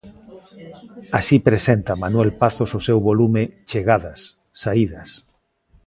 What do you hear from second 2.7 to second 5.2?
o seu volume "Chegadas, saídas".